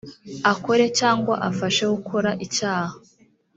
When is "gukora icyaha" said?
1.93-2.95